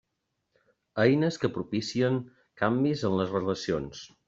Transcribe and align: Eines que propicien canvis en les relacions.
Eines 1.03 1.37
que 1.43 1.51
propicien 1.59 2.19
canvis 2.63 3.07
en 3.11 3.17
les 3.21 3.37
relacions. 3.39 4.05